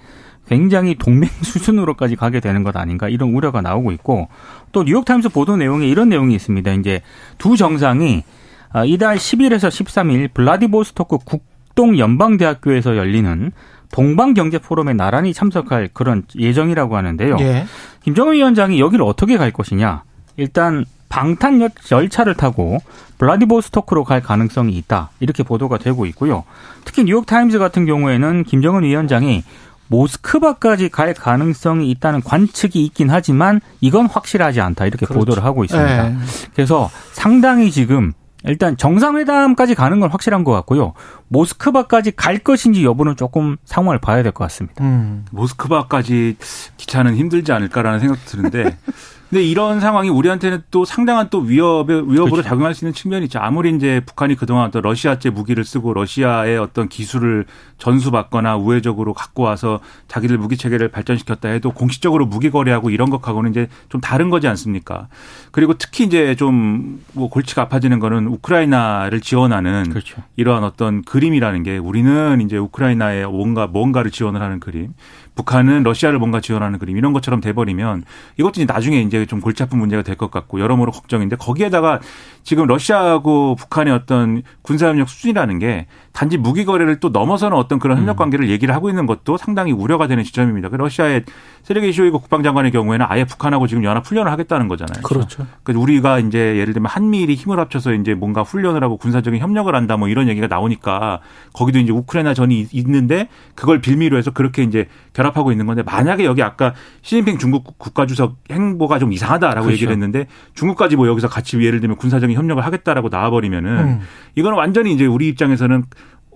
굉장히 0.46 0.96
동맹 0.96 1.28
수준으로까지 1.42 2.16
가게 2.16 2.40
되는 2.40 2.62
것 2.62 2.76
아닌가 2.76 3.08
이런 3.08 3.30
우려가 3.30 3.60
나오고 3.60 3.92
있고 3.92 4.28
또 4.72 4.82
뉴욕타임스 4.82 5.30
보도 5.30 5.56
내용에 5.56 5.86
이런 5.86 6.08
내용이 6.08 6.34
있습니다. 6.34 6.72
이제 6.72 7.02
두 7.38 7.56
정상이 7.56 8.24
아, 8.70 8.84
이달 8.84 9.16
10일에서 9.16 9.68
13일 9.68 10.34
블라디보스토크 10.34 11.18
극동 11.24 11.98
연방대학교에서 11.98 12.96
열리는 12.96 13.52
동방 13.90 14.34
경제 14.34 14.58
포럼에 14.58 14.92
나란히 14.92 15.32
참석할 15.32 15.90
그런 15.92 16.22
예정이라고 16.36 16.96
하는데요. 16.96 17.36
예. 17.40 17.66
김정은 18.02 18.34
위원장이 18.34 18.80
여기를 18.80 19.04
어떻게 19.04 19.36
갈 19.36 19.50
것이냐? 19.50 20.02
일단 20.36 20.84
방탄 21.08 21.60
열차를 21.90 22.34
타고 22.34 22.78
블라디보스토크로 23.18 24.04
갈 24.04 24.20
가능성이 24.22 24.76
있다. 24.76 25.10
이렇게 25.20 25.42
보도가 25.42 25.78
되고 25.78 26.06
있고요. 26.06 26.44
특히 26.84 27.04
뉴욕 27.04 27.26
타임즈 27.26 27.58
같은 27.58 27.86
경우에는 27.86 28.44
김정은 28.44 28.84
위원장이 28.84 29.42
모스크바까지 29.88 30.90
갈 30.90 31.14
가능성이 31.14 31.90
있다는 31.90 32.20
관측이 32.20 32.84
있긴 32.84 33.10
하지만 33.10 33.60
이건 33.80 34.06
확실하지 34.06 34.60
않다. 34.60 34.86
이렇게 34.86 35.06
그렇죠. 35.06 35.18
보도를 35.18 35.44
하고 35.44 35.64
있습니다. 35.64 36.08
네. 36.10 36.16
그래서 36.54 36.90
상당히 37.12 37.70
지금 37.70 38.12
일단 38.48 38.76
정상회담까지 38.76 39.74
가는 39.74 40.00
건 40.00 40.10
확실한 40.10 40.42
것 40.44 40.52
같고요. 40.52 40.94
모스크바까지 41.28 42.12
갈 42.12 42.38
것인지 42.38 42.84
여부는 42.84 43.16
조금 43.16 43.56
상황을 43.64 43.98
봐야 43.98 44.22
될 44.22 44.32
것 44.32 44.44
같습니다. 44.44 44.82
음. 44.84 45.24
모스크바까지 45.30 46.36
기차는 46.76 47.16
힘들지 47.16 47.52
않을까라는 47.52 48.00
생각도 48.00 48.24
드는데 48.26 48.76
근데 49.30 49.44
이런 49.44 49.80
상황이 49.80 50.08
우리한테는 50.08 50.62
또 50.70 50.84
상당한 50.84 51.28
또 51.30 51.40
위협의 51.40 52.10
위협으로 52.10 52.30
그렇죠. 52.30 52.48
작용할 52.48 52.74
수 52.74 52.84
있는 52.84 52.94
측면이 52.94 53.26
있죠. 53.26 53.38
아무리 53.40 53.74
이제 53.74 54.00
북한이 54.06 54.36
그동안 54.36 54.70
또 54.70 54.80
러시아제 54.80 55.30
무기를 55.30 55.64
쓰고 55.64 55.92
러시아의 55.92 56.58
어떤 56.58 56.88
기술을 56.88 57.44
전수받거나 57.76 58.56
우회적으로 58.56 59.12
갖고 59.12 59.42
와서 59.42 59.80
자기들 60.08 60.38
무기 60.38 60.56
체계를 60.56 60.88
발전시켰다 60.88 61.50
해도 61.50 61.72
공식적으로 61.72 62.24
무기 62.26 62.50
거래하고 62.50 62.90
이런 62.90 63.10
것하고는 63.10 63.50
이제 63.50 63.68
좀 63.90 64.00
다른 64.00 64.30
거지 64.30 64.48
않습니까? 64.48 65.08
그리고 65.52 65.74
특히 65.74 66.04
이제 66.04 66.34
좀 66.34 66.98
뭐 67.12 67.28
골치가 67.28 67.62
아파지는 67.62 67.98
거는 67.98 68.26
우크라이나를 68.28 69.20
지원하는 69.20 69.90
그렇죠. 69.90 70.22
이러한 70.36 70.64
어떤 70.64 71.02
그림이라는 71.02 71.62
게 71.62 71.78
우리는 71.78 72.40
이제 72.40 72.56
우크라이나에 72.56 73.26
뭔가 73.26 73.66
뭔가를 73.66 74.10
지원을 74.10 74.40
하는 74.40 74.60
그림. 74.60 74.94
북한은 75.34 75.84
러시아를 75.84 76.18
뭔가 76.18 76.40
지원하는 76.40 76.78
그림 76.78 76.96
이런 76.96 77.12
것처럼 77.12 77.40
돼 77.40 77.52
버리면 77.52 78.04
이것도 78.38 78.60
이제 78.60 78.64
나중에 78.64 79.00
이제 79.00 79.17
좀 79.26 79.40
골치 79.40 79.62
아픈 79.62 79.78
문제가 79.78 80.02
될 80.02 80.18
것 80.18 80.30
같고 80.30 80.60
여러모로 80.60 80.92
걱정인데 80.92 81.36
거기에다가 81.36 82.00
지금 82.42 82.66
러시아하고 82.66 83.54
북한의 83.54 83.92
어떤 83.92 84.42
군사협력 84.62 85.08
수준이라는 85.08 85.58
게 85.58 85.86
단지 86.12 86.36
무기 86.36 86.64
거래를 86.64 86.98
또 86.98 87.10
넘어서는 87.10 87.56
어떤 87.56 87.78
그런 87.78 87.98
협력 87.98 88.16
음. 88.16 88.16
관계를 88.16 88.48
얘기를 88.50 88.74
하고 88.74 88.88
있는 88.88 89.06
것도 89.06 89.36
상당히 89.36 89.70
우려가 89.70 90.08
되는 90.08 90.24
지점입니다. 90.24 90.68
그 90.68 90.76
러시아의 90.76 91.24
세르게이 91.62 91.92
쇼이고 91.92 92.18
국방장관의 92.18 92.72
경우에는 92.72 93.06
아예 93.08 93.24
북한하고 93.24 93.66
지금 93.66 93.84
연합 93.84 94.04
훈련을 94.06 94.32
하겠다는 94.32 94.66
거잖아요. 94.66 95.02
그렇죠. 95.04 95.46
그러니까 95.62 95.82
우리가 95.82 96.18
이제 96.18 96.56
예를 96.56 96.72
들면 96.74 96.90
한미일이 96.90 97.34
힘을 97.34 97.60
합쳐서 97.60 97.92
이제 97.94 98.14
뭔가 98.14 98.42
훈련을 98.42 98.82
하고 98.82 98.96
군사적인 98.96 99.40
협력을 99.40 99.72
한다 99.72 99.96
뭐 99.96 100.08
이런 100.08 100.28
얘기가 100.28 100.48
나오니까 100.48 101.20
거기도 101.52 101.78
이제 101.78 101.92
우크라이나 101.92 102.34
전이 102.34 102.68
있는데 102.72 103.28
그걸 103.54 103.80
빌미로 103.80 104.16
해서 104.16 104.32
그렇게 104.32 104.62
이제 104.64 104.88
결합하고 105.12 105.52
있는 105.52 105.66
건데 105.66 105.82
만약에 105.84 106.24
여기 106.24 106.42
아까 106.42 106.74
시진핑 107.02 107.38
중국 107.38 107.78
국가주석 107.78 108.36
행보가 108.50 108.98
좀 108.98 109.07
이상하다라고 109.12 109.66
그렇죠. 109.66 109.72
얘기를 109.72 109.92
했는데 109.92 110.26
중국까지 110.54 110.96
뭐 110.96 111.08
여기서 111.08 111.28
같이 111.28 111.58
예를 111.60 111.80
들면 111.80 111.96
군사적인 111.96 112.36
협력을 112.36 112.64
하겠다라고 112.64 113.08
나와버리면은 113.08 113.70
음. 113.70 114.00
이거는 114.34 114.56
완전히 114.56 114.92
이제 114.92 115.06
우리 115.06 115.28
입장에서는 115.28 115.84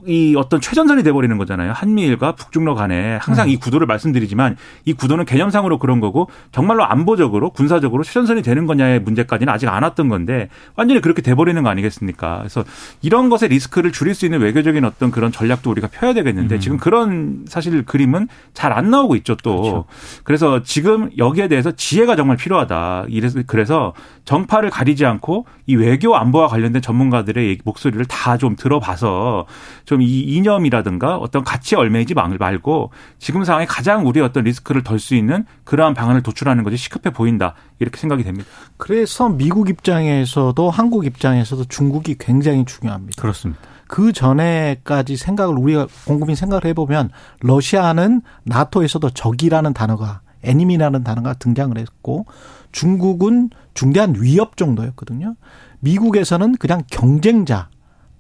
이 0.06 0.34
어떤 0.36 0.60
최전선이 0.60 1.02
돼버리는 1.04 1.36
거잖아요. 1.38 1.72
한미일과 1.72 2.32
북중러 2.34 2.74
간에 2.74 3.16
항상 3.20 3.46
음. 3.46 3.52
이 3.52 3.56
구도를 3.56 3.86
말씀드리지만 3.86 4.56
이 4.84 4.92
구도는 4.92 5.24
개념상으로 5.24 5.78
그런 5.78 6.00
거고 6.00 6.28
정말로 6.50 6.84
안보적으로 6.84 7.50
군사적으로 7.50 8.02
최전선이 8.02 8.42
되는 8.42 8.66
거냐의 8.66 9.00
문제까지는 9.00 9.52
아직 9.52 9.68
안 9.68 9.82
왔던 9.84 10.08
건데 10.08 10.48
완전히 10.76 11.00
그렇게 11.00 11.22
돼버리는 11.22 11.62
거 11.62 11.68
아니겠습니까? 11.68 12.38
그래서 12.38 12.64
이런 13.00 13.28
것의 13.28 13.48
리스크를 13.50 13.92
줄일 13.92 14.14
수 14.14 14.24
있는 14.26 14.40
외교적인 14.40 14.84
어떤 14.84 15.10
그런 15.10 15.30
전략도 15.30 15.70
우리가 15.70 15.88
펴야 15.88 16.12
되겠는데 16.14 16.56
음. 16.56 16.60
지금 16.60 16.76
그런 16.78 17.44
사실 17.48 17.84
그림은 17.84 18.28
잘 18.54 18.72
안 18.72 18.90
나오고 18.90 19.16
있죠 19.16 19.36
또. 19.42 19.60
그렇죠. 19.60 19.84
그래서 20.24 20.62
지금 20.62 21.10
여기에 21.18 21.48
대해서 21.48 21.70
지혜가 21.72 22.16
정말 22.16 22.36
필요하다. 22.38 23.04
이래서 23.08 23.40
그래서 23.46 23.92
정파를 24.24 24.70
가리지 24.70 25.04
않고 25.04 25.46
이 25.66 25.76
외교 25.76 26.16
안보와 26.16 26.48
관련된 26.48 26.80
전문가들의 26.82 27.58
목소리를 27.64 28.04
다 28.06 28.32
좀 28.38 28.56
들어봐서 28.56 29.46
좀 29.92 30.02
이 30.02 30.20
이념이라든가 30.20 31.16
어떤 31.16 31.44
가치에 31.44 31.78
얽매이지 31.78 32.14
말고 32.14 32.90
지금 33.18 33.44
상황에 33.44 33.66
가장 33.66 34.06
우리 34.06 34.20
어떤 34.20 34.44
리스크를 34.44 34.82
덜 34.82 34.98
수 34.98 35.14
있는 35.14 35.44
그러한 35.64 35.94
방안을 35.94 36.22
도출하는 36.22 36.62
것이 36.62 36.76
시급해 36.76 37.10
보인다 37.10 37.54
이렇게 37.80 37.98
생각이 37.98 38.22
됩니다. 38.22 38.48
그래서 38.76 39.28
미국 39.28 39.68
입장에서도 39.68 40.70
한국 40.70 41.04
입장에서도 41.06 41.64
중국이 41.64 42.16
굉장히 42.18 42.64
중요합니다. 42.64 43.20
그렇습니다. 43.20 43.60
그 43.88 44.12
전에까지 44.12 45.16
생각을 45.16 45.58
우리가 45.58 45.88
공국민 46.06 46.36
생각을 46.36 46.64
해보면 46.66 47.10
러시아는 47.40 48.22
나토에서도 48.44 49.10
적이라는 49.10 49.74
단어가 49.74 50.20
애니미라는 50.42 51.04
단어가 51.04 51.34
등장을 51.34 51.76
했고 51.76 52.26
중국은 52.70 53.50
중대한 53.74 54.14
위협 54.16 54.56
정도였거든요. 54.56 55.34
미국에서는 55.80 56.56
그냥 56.56 56.82
경쟁자 56.90 57.68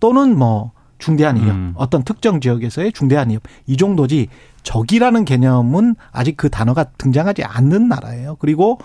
또는 0.00 0.36
뭐 0.36 0.72
중대한 1.02 1.36
위협, 1.36 1.50
음. 1.50 1.72
어떤 1.74 2.04
특정 2.04 2.40
지역에서의 2.40 2.92
중대한 2.92 3.28
위협 3.28 3.42
이 3.66 3.76
정도지 3.76 4.28
적이라는 4.62 5.24
개념은 5.24 5.96
아직 6.12 6.36
그 6.36 6.48
단어가 6.48 6.84
등장하지 6.84 7.42
않는 7.42 7.88
나라예요. 7.88 8.36
그리고 8.38 8.78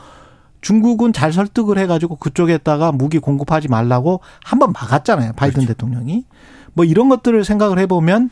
중국은 0.62 1.14
잘 1.14 1.32
설득을 1.32 1.78
해가지고 1.78 2.16
그쪽에다가 2.16 2.92
무기 2.92 3.20
공급하지 3.20 3.68
말라고 3.68 4.22
한번 4.44 4.74
막았잖아요. 4.74 5.34
바이든 5.36 5.66
그렇죠. 5.66 5.74
대통령이. 5.74 6.26
뭐 6.74 6.86
이런 6.86 7.08
것들을 7.08 7.44
생각을 7.46 7.78
해보면 7.80 8.32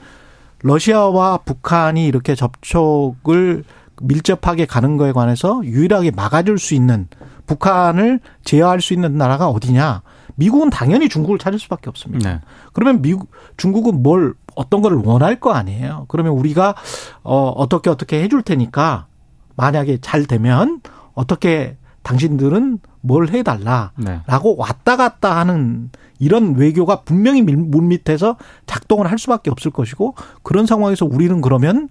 러시아와 0.63 1.37
북한이 1.45 2.07
이렇게 2.07 2.33
접촉을 2.33 3.63
밀접하게 4.01 4.65
가는 4.65 4.97
거에 4.97 5.11
관해서 5.11 5.61
유일하게 5.63 6.11
막아줄 6.11 6.57
수 6.57 6.73
있는 6.73 7.07
북한을 7.45 8.19
제어할 8.43 8.81
수 8.81 8.93
있는 8.93 9.15
나라가 9.15 9.47
어디냐? 9.47 10.01
미국은 10.35 10.69
당연히 10.69 11.09
중국을 11.09 11.39
찾을 11.39 11.59
수밖에 11.59 11.89
없습니다. 11.89 12.29
네. 12.29 12.41
그러면 12.73 13.01
미국 13.01 13.31
중국은 13.57 14.03
뭘 14.03 14.33
어떤 14.55 14.81
거를 14.81 14.97
원할 15.03 15.39
거 15.39 15.51
아니에요. 15.51 16.05
그러면 16.07 16.33
우리가 16.33 16.75
어 17.23 17.49
어떻게 17.49 17.89
어떻게 17.89 18.21
해줄 18.23 18.41
테니까 18.41 19.07
만약에 19.55 19.99
잘 20.01 20.25
되면 20.25 20.81
어떻게 21.13 21.77
당신들은 22.03 22.79
뭘 23.01 23.29
해달라라고 23.29 23.93
네. 23.97 24.55
왔다 24.57 24.95
갔다 24.97 25.37
하는 25.37 25.89
이런 26.19 26.55
외교가 26.55 27.01
분명히 27.01 27.41
물밑에서 27.41 28.37
작동을 28.65 29.09
할 29.09 29.17
수밖에 29.17 29.49
없을 29.49 29.71
것이고 29.71 30.15
그런 30.43 30.65
상황에서 30.65 31.05
우리는 31.05 31.41
그러면 31.41 31.89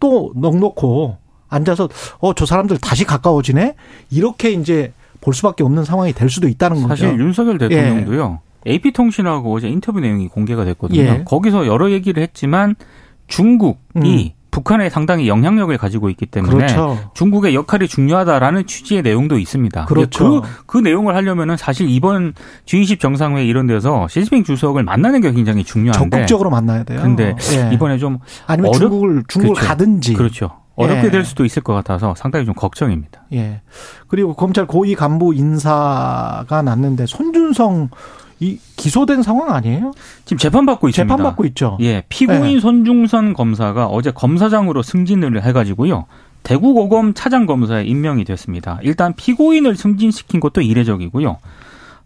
또 0.00 0.32
넉넉고 0.36 1.18
앉아서 1.48 1.88
어 2.18 2.32
저 2.34 2.46
사람들 2.46 2.78
다시 2.78 3.04
가까워지네 3.04 3.74
이렇게 4.10 4.50
이제 4.50 4.92
볼 5.20 5.34
수밖에 5.34 5.64
없는 5.64 5.84
상황이 5.84 6.12
될 6.12 6.28
수도 6.30 6.48
있다는 6.48 6.82
거죠. 6.82 6.88
사실 6.88 7.18
윤석열 7.18 7.58
대통령도요. 7.58 8.40
예. 8.66 8.70
AP통신하고 8.72 9.54
어제 9.54 9.68
인터뷰 9.68 10.00
내용이 10.00 10.28
공개가 10.28 10.64
됐거든요. 10.64 11.00
예. 11.00 11.22
거기서 11.24 11.66
여러 11.66 11.90
얘기를 11.90 12.22
했지만 12.22 12.74
중국이 13.28 13.76
음. 13.96 14.36
북한에 14.56 14.88
상당히 14.88 15.28
영향력을 15.28 15.76
가지고 15.76 16.08
있기 16.08 16.24
때문에 16.24 16.54
그렇죠. 16.54 16.98
중국의 17.12 17.54
역할이 17.54 17.88
중요하다라는 17.88 18.66
취지의 18.66 19.02
내용도 19.02 19.38
있습니다. 19.38 19.84
그렇죠. 19.84 20.40
그, 20.40 20.48
그 20.64 20.78
내용을 20.78 21.14
하려면은 21.14 21.58
사실 21.58 21.90
이번 21.90 22.32
G20 22.64 22.98
정상회 22.98 23.44
이런 23.44 23.66
데서 23.66 24.08
시진핑 24.08 24.44
주석을 24.44 24.82
만나는 24.82 25.20
게 25.20 25.30
굉장히 25.32 25.62
중요한데 25.62 26.16
적극적으로 26.16 26.48
만나야 26.48 26.84
돼요. 26.84 27.00
근데 27.02 27.34
예. 27.52 27.74
이번에 27.74 27.98
좀 27.98 28.18
아니면 28.46 28.70
어렵... 28.70 28.80
중국을 28.80 29.24
중국을 29.28 29.54
그렇죠. 29.56 29.68
가든지 29.68 30.14
그렇죠. 30.14 30.50
어렵게 30.76 31.06
예. 31.06 31.10
될 31.10 31.24
수도 31.24 31.44
있을 31.44 31.62
것 31.62 31.72
같아서 31.74 32.14
상당히 32.16 32.44
좀 32.44 32.54
걱정입니다. 32.54 33.22
예. 33.32 33.62
그리고 34.08 34.34
검찰 34.34 34.66
고위 34.66 34.94
간부 34.94 35.34
인사가 35.34 36.62
났는데 36.62 37.06
손준성 37.06 37.90
이 38.38 38.58
기소된 38.76 39.22
상황 39.22 39.54
아니에요? 39.54 39.92
지금 40.26 40.38
재판받고 40.38 40.88
있습니다. 40.88 41.14
재판받고 41.14 41.46
있죠. 41.46 41.78
예, 41.80 42.02
피고인 42.10 42.42
네. 42.42 42.60
손중선 42.60 43.32
검사가 43.32 43.86
어제 43.86 44.10
검사장으로 44.10 44.82
승진을 44.82 45.42
해 45.42 45.52
가지고요. 45.52 46.04
대구고검 46.42 47.14
차장검사에 47.14 47.84
임명이 47.84 48.24
됐습니다. 48.24 48.78
일단 48.82 49.14
피고인을 49.14 49.74
승진시킨 49.74 50.40
것도 50.40 50.60
이례적이고요. 50.60 51.38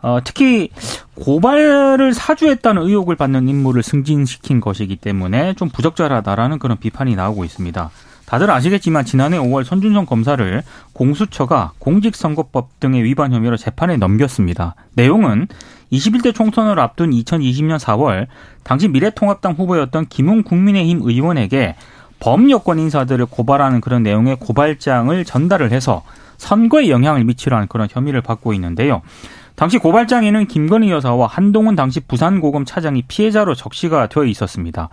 어, 0.02 0.18
특히 0.24 0.70
고발을 1.16 2.14
사주했다는 2.14 2.82
의혹을 2.82 3.16
받는 3.16 3.48
인물을 3.48 3.82
승진시킨 3.82 4.60
것이기 4.60 4.96
때문에 4.96 5.54
좀 5.54 5.68
부적절하다라는 5.68 6.58
그런 6.58 6.78
비판이 6.78 7.16
나오고 7.16 7.44
있습니다. 7.44 7.90
다들 8.30 8.48
아시겠지만 8.48 9.04
지난해 9.04 9.38
5월 9.38 9.64
손준성 9.64 10.06
검사를 10.06 10.62
공수처가 10.92 11.72
공직선거법 11.80 12.78
등의 12.78 13.02
위반 13.02 13.32
혐의로 13.32 13.56
재판에 13.56 13.96
넘겼습니다. 13.96 14.76
내용은 14.94 15.48
21대 15.90 16.32
총선을 16.32 16.78
앞둔 16.78 17.10
2020년 17.10 17.80
4월 17.80 18.28
당시 18.62 18.86
미래통합당 18.86 19.54
후보였던 19.54 20.06
김웅 20.06 20.44
국민의힘 20.44 21.00
의원에게 21.02 21.74
범여권 22.20 22.78
인사들을 22.78 23.26
고발하는 23.26 23.80
그런 23.80 24.04
내용의 24.04 24.36
고발장을 24.36 25.24
전달을 25.24 25.72
해서 25.72 26.04
선거에 26.36 26.88
영향을 26.88 27.24
미치려는 27.24 27.66
그런 27.66 27.88
혐의를 27.90 28.20
받고 28.20 28.54
있는데요. 28.54 29.02
당시 29.56 29.78
고발장에는 29.78 30.46
김건희 30.46 30.90
여사와 30.92 31.26
한동훈 31.26 31.74
당시 31.74 31.98
부산고검 31.98 32.64
차장이 32.64 33.02
피해자로 33.02 33.56
적시가 33.56 34.06
되어 34.06 34.24
있었습니다. 34.24 34.88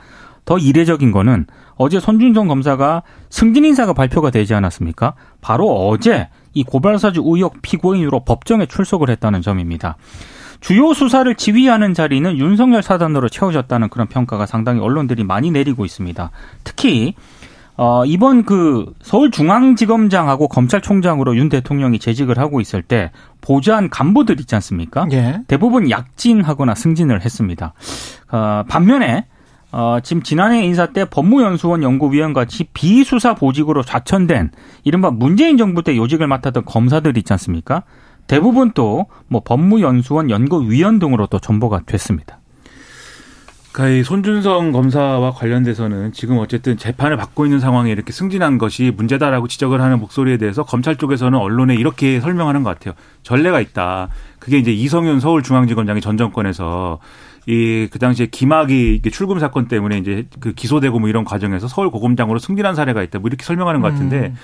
더 0.48 0.58
이례적인 0.58 1.12
거는 1.12 1.46
어제 1.76 2.00
손준성 2.00 2.48
검사가 2.48 3.04
승진 3.30 3.66
인사가 3.66 3.92
발표가 3.92 4.32
되지 4.32 4.54
않았습니까? 4.54 5.14
바로 5.42 5.90
어제 5.90 6.30
이 6.54 6.64
고발사주 6.64 7.22
의혹 7.26 7.62
피고인으로 7.62 8.22
법정에 8.22 8.66
출석을 8.66 9.10
했다는 9.10 9.42
점입니다. 9.42 9.98
주요 10.62 10.94
수사를 10.94 11.36
지휘하는 11.36 11.94
자리는 11.94 12.38
윤석열 12.38 12.82
사단으로 12.82 13.28
채워졌다는 13.28 13.90
그런 13.90 14.08
평가가 14.08 14.46
상당히 14.46 14.80
언론들이 14.80 15.26
많이 15.26 15.52
내리고 15.52 15.84
있습니다. 15.84 16.32
특히 16.64 17.14
어, 17.76 18.06
이번 18.06 18.44
그 18.44 18.94
서울중앙지검장하고 19.02 20.48
검찰총장으로 20.48 21.36
윤 21.36 21.50
대통령이 21.50 22.00
재직을 22.00 22.40
하고 22.40 22.62
있을 22.62 22.82
때 22.82 23.12
보좌한 23.42 23.90
간부들 23.90 24.40
있지 24.40 24.56
않습니까? 24.56 25.08
예. 25.12 25.42
대부분 25.48 25.90
약진하거나 25.92 26.74
승진을 26.74 27.22
했습니다. 27.22 27.74
어, 28.32 28.64
반면에 28.70 29.26
어, 29.80 30.00
지금 30.02 30.24
지난해 30.24 30.66
인사 30.66 30.88
때 30.88 31.06
법무연수원 31.06 31.84
연구위원 31.84 32.34
같이 32.34 32.64
비수사 32.74 33.36
보직으로 33.36 33.84
좌천된 33.84 34.50
이른바 34.84 35.12
문재인 35.12 35.56
정부 35.56 35.84
때 35.84 35.96
요직을 35.96 36.26
맡았던 36.26 36.66
검사들 36.66 37.16
있지 37.16 37.32
않습니까? 37.34 37.84
대부분 38.26 38.72
또 38.72 39.06
뭐 39.28 39.44
법무연수원 39.46 40.32
연구위원 40.32 40.98
등으로 40.98 41.28
또 41.28 41.38
전보가 41.38 41.82
됐습니다. 41.86 42.40
그러니까 43.72 44.00
이 44.00 44.04
손준성 44.04 44.72
검사와 44.72 45.34
관련돼서는 45.34 46.12
지금 46.12 46.40
어쨌든 46.40 46.78
재판을 46.78 47.16
받고 47.16 47.46
있는 47.46 47.60
상황에 47.60 47.92
이렇게 47.92 48.12
승진한 48.12 48.58
것이 48.58 48.92
문제다라고 48.98 49.48
지적을 49.48 49.80
하는 49.80 50.00
목소리에 50.00 50.38
대해서 50.38 50.64
검찰 50.64 50.96
쪽에서는 50.96 51.38
언론에 51.38 51.76
이렇게 51.76 52.20
설명하는 52.20 52.64
것 52.64 52.72
같아요. 52.72 52.96
전례가 53.22 53.62
있다. 53.62 54.10
그게 54.40 54.58
이제 54.58 54.72
이성윤 54.72 55.20
서울중앙지검장이 55.20 56.02
전 56.02 56.18
정권에서 56.18 56.98
이 57.48 57.88
그 57.90 57.98
당시에 58.00 58.28
김학이 58.28 59.02
출금 59.12 59.40
사건 59.40 59.68
때문에 59.68 59.98
이제 59.98 60.28
그 60.40 60.54
기소되고 60.54 61.00
뭐 61.00 61.08
이런 61.10 61.24
과정에서 61.24 61.68
서울 61.68 61.90
고검장으로 61.90 62.40
승진한 62.40 62.76
사례가 62.76 63.02
있다. 63.04 63.20
뭐 63.20 63.30
이렇게 63.30 63.46
설명하는 63.46 63.82
것 63.82 63.92
같은데 63.92 64.18
음. 64.28 64.36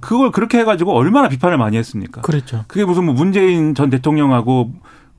그걸 0.00 0.30
그렇게 0.30 0.58
해가지고 0.58 0.92
얼마나 0.94 1.28
비판을 1.28 1.58
많이 1.58 1.76
했습니까? 1.76 2.20
그랬죠. 2.20 2.64
그게 2.68 2.84
무슨 2.84 3.04
뭐 3.04 3.14
문재인 3.14 3.74
전 3.74 3.90
대통령하고 3.90 4.72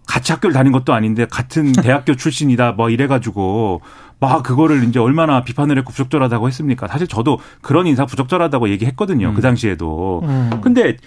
같이 0.07 0.31
학교를 0.31 0.53
다닌 0.53 0.71
것도 0.71 0.93
아닌데 0.93 1.25
같은 1.29 1.71
대학교 1.81 2.15
출신이다 2.15 2.73
뭐 2.73 2.89
이래가지고 2.89 3.81
막 4.19 4.43
그거를 4.43 4.83
이제 4.83 4.99
얼마나 4.99 5.43
비판을 5.43 5.77
했고 5.79 5.91
부적절하다고 5.91 6.47
했습니까? 6.47 6.87
사실 6.87 7.07
저도 7.07 7.39
그런 7.61 7.87
인사 7.87 8.05
부적절하다고 8.05 8.69
얘기했거든요. 8.69 9.29
음. 9.29 9.33
그 9.33 9.41
당시에도. 9.41 10.21
음. 10.23 10.61
근데 10.61 10.97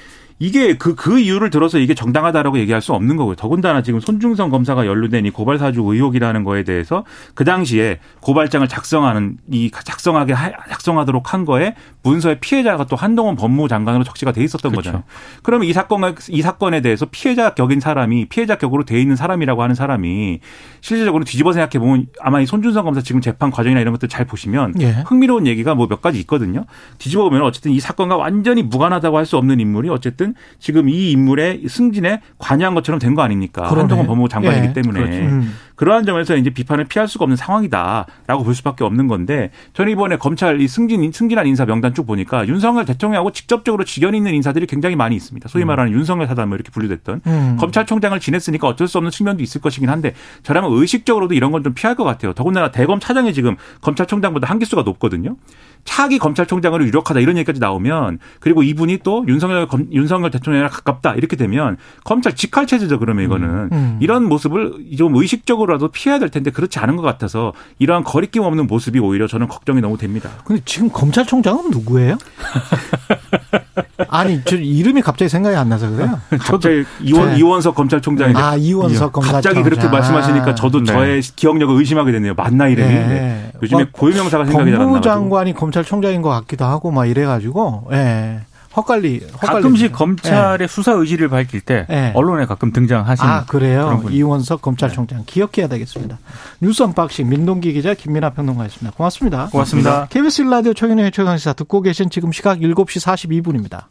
이게 0.40 0.76
그, 0.76 0.94
그 0.94 1.18
이유를 1.20 1.50
들어서 1.50 1.78
이게 1.78 1.94
정당하다라고 1.94 2.58
얘기할 2.58 2.82
수 2.82 2.92
없는 2.92 3.16
거고요. 3.16 3.36
더군다나 3.36 3.82
지금 3.82 4.00
손중성 4.00 4.50
검사가 4.50 4.86
연루된 4.86 5.26
이 5.26 5.30
고발사주 5.30 5.80
의혹이라는 5.80 6.42
거에 6.44 6.64
대해서 6.64 7.04
그 7.34 7.44
당시에 7.44 8.00
고발장을 8.20 8.66
작성하는 8.68 9.38
이 9.50 9.70
작성하게 9.70 10.32
하, 10.32 10.50
작성하도록 10.70 11.32
한 11.32 11.44
거에 11.44 11.74
문서의 12.02 12.38
피해자가 12.40 12.86
또 12.86 12.96
한동훈 12.96 13.36
법무장관으로 13.36 14.04
적시가 14.04 14.32
돼 14.32 14.42
있었던 14.44 14.72
그렇죠. 14.72 14.90
거잖아요. 14.90 15.04
그러면 15.42 15.68
이 15.68 15.72
사건 15.72 16.14
이 16.28 16.42
사건에 16.42 16.80
대해서 16.80 17.06
피해자 17.10 17.54
격인 17.54 17.80
사람이 17.80 18.26
피해자 18.26 18.56
격으로 18.56 18.84
돼 18.84 19.00
있는 19.00 19.16
사람이라고 19.16 19.62
하는 19.62 19.74
사람이 19.74 20.40
실질적으로 20.80 21.24
뒤집어 21.24 21.52
생각해 21.52 21.78
보면 21.78 22.06
아마 22.20 22.40
이 22.40 22.46
손준성 22.46 22.84
검사 22.84 23.00
지금 23.00 23.20
재판 23.20 23.50
과정이나 23.50 23.80
이런 23.80 23.92
것들 23.92 24.08
잘 24.08 24.24
보시면 24.26 24.74
예. 24.80 24.90
흥미로운 25.06 25.46
얘기가 25.46 25.74
뭐 25.74 25.86
몇 25.86 26.00
가지 26.00 26.18
있거든요. 26.20 26.64
뒤집어 26.98 27.24
보면 27.24 27.42
어쨌든 27.42 27.70
이 27.72 27.78
사건과 27.78 28.16
완전히 28.16 28.62
무관하다고 28.62 29.18
할 29.18 29.24
수 29.24 29.36
없는 29.38 29.58
인물이 29.58 29.88
어쨌든 29.88 30.23
지금 30.58 30.88
이 30.88 31.10
인물의 31.12 31.64
승진에 31.68 32.20
관여한 32.38 32.74
것처럼 32.74 32.98
된 32.98 33.14
거 33.14 33.22
아닙니까? 33.22 33.62
그러네. 33.64 33.80
한동훈 33.80 34.06
법무부 34.06 34.28
장관이기 34.28 34.68
예, 34.68 34.72
때문에. 34.72 35.00
그렇죠. 35.00 35.18
음. 35.18 35.52
그러한 35.76 36.04
점에서 36.06 36.36
이제 36.36 36.50
비판을 36.50 36.84
피할 36.84 37.08
수가 37.08 37.24
없는 37.24 37.36
상황이다라고 37.36 38.44
볼 38.44 38.54
수밖에 38.54 38.84
없는 38.84 39.08
건데 39.08 39.50
저는 39.72 39.90
이번에 39.92 40.16
검찰 40.16 40.60
이 40.60 40.68
승진 40.68 41.10
승진한 41.12 41.46
인사 41.46 41.64
명단 41.66 41.94
쭉 41.94 42.06
보니까 42.06 42.46
윤석열 42.46 42.84
대통령하고 42.84 43.32
직접적으로 43.32 43.84
직연 43.84 44.14
있는 44.14 44.34
인사들이 44.34 44.66
굉장히 44.66 44.94
많이 44.94 45.16
있습니다. 45.16 45.48
소위 45.48 45.64
말하는 45.64 45.92
윤석열 45.92 46.26
사단 46.28 46.48
뭐 46.48 46.56
이렇게 46.56 46.70
분류됐던 46.70 47.20
음. 47.26 47.56
검찰총장을 47.58 48.18
지냈으니까 48.20 48.68
어쩔 48.68 48.86
수 48.86 48.98
없는 48.98 49.10
측면도 49.10 49.42
있을 49.42 49.60
것이긴 49.60 49.88
한데 49.90 50.14
저라면 50.44 50.72
의식적으로도 50.72 51.34
이런 51.34 51.50
건 51.50 51.64
좀 51.64 51.72
피할 51.72 51.96
것 51.96 52.04
같아요. 52.04 52.34
더군다나 52.34 52.70
대검 52.70 53.00
차장이 53.00 53.32
지금 53.32 53.56
검찰총장보다 53.80 54.46
한 54.50 54.58
기수가 54.58 54.82
높거든요. 54.82 55.36
차기 55.84 56.18
검찰총장으로 56.18 56.84
유력하다 56.86 57.20
이런 57.20 57.36
얘기까지 57.38 57.58
나오면 57.58 58.18
그리고 58.40 58.62
이분이 58.62 58.98
또 59.02 59.24
윤석열 59.28 59.66
검- 59.66 59.86
윤석열 59.92 60.30
대통령이랑 60.30 60.70
가깝다 60.70 61.14
이렇게 61.14 61.36
되면 61.36 61.78
검찰 62.04 62.34
직할 62.34 62.66
체제죠 62.66 62.98
그러면 62.98 63.24
이거는 63.24 63.68
음. 63.72 63.98
이런 64.00 64.24
모습을 64.28 64.74
좀 64.98 65.14
의식적으로 65.16 65.63
라도 65.66 65.88
피해야 65.88 66.18
될 66.18 66.30
텐데 66.30 66.50
그렇지 66.50 66.78
않은 66.78 66.96
것 66.96 67.02
같아서 67.02 67.52
이러한 67.78 68.04
거리낌 68.04 68.42
없는 68.42 68.66
모습이 68.66 68.98
오히려 68.98 69.26
저는 69.26 69.48
걱정이 69.48 69.80
너무 69.80 69.96
됩니다. 69.98 70.30
근데 70.44 70.62
지금 70.64 70.90
검찰총장은 70.90 71.70
누구예요? 71.70 72.18
아니, 74.08 74.40
저 74.44 74.56
이름이 74.56 75.02
갑자기 75.02 75.28
생각이 75.28 75.56
안 75.56 75.68
나서 75.68 75.90
그래요. 75.90 76.20
갑자기 76.38 76.84
이원 77.02 77.30
네. 77.30 77.38
이원석 77.38 77.74
검찰총장인데 77.74 78.40
아, 78.40 78.56
이원석 78.56 79.12
검찰총장. 79.12 79.54
갑자기 79.54 79.62
그렇게 79.62 79.88
말씀하시니까 79.88 80.54
저도 80.54 80.80
네. 80.80 80.86
저의 80.86 81.20
기억력을 81.20 81.76
의심하게 81.76 82.12
됐네요. 82.12 82.34
맞나 82.34 82.68
이름이. 82.68 82.88
네. 82.88 83.06
네. 83.06 83.52
요즘에 83.62 83.84
뭐, 83.84 83.90
고유명사가 83.92 84.44
생각이 84.46 84.70
잘안 84.70 84.86
나가지고. 84.86 85.00
장관이 85.02 85.54
검찰총장인 85.54 86.22
것 86.22 86.28
같기도 86.30 86.64
하고 86.64 86.90
막 86.90 87.06
이래가지고, 87.06 87.88
예. 87.92 88.40
헛갈리, 88.76 89.20
헛갈리. 89.34 89.62
가끔씩 89.62 89.92
검찰의 89.92 90.68
수사 90.68 90.92
의지를 90.92 91.28
밝힐 91.28 91.60
때 91.60 91.86
네. 91.88 92.12
언론에 92.14 92.46
가끔 92.46 92.72
등장하시는 92.72 93.30
아, 93.30 93.44
그래요? 93.46 94.02
이원석 94.10 94.62
검찰총장. 94.62 95.24
기억해야 95.26 95.68
되겠습니다. 95.68 96.18
뉴스 96.60 96.82
언박싱 96.82 97.28
민동기 97.28 97.72
기자 97.72 97.94
김민하 97.94 98.30
평론가였습니다. 98.30 98.96
고맙습니다. 98.96 99.48
고맙습니다. 99.50 100.06
KBS 100.10 100.42
라디오 100.42 100.74
최근의 100.74 101.12
최강시사 101.12 101.52
듣고 101.54 101.82
계신 101.82 102.10
지금 102.10 102.32
시각 102.32 102.58
7시 102.58 103.00
42분입니다. 103.42 103.82